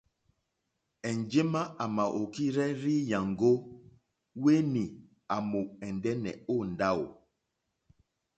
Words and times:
Enjema 1.09 1.61
à 1.81 1.85
mà 1.95 2.03
okirzɛ 2.21 2.65
rzii 2.81 3.03
nyàŋgo 3.09 3.51
wèni 4.43 4.83
à 5.33 5.35
mò 5.49 5.59
ɛ̀ndɛ̀nɛ̀ 5.87 6.39
o 6.53 6.55
ndawò. 6.71 7.07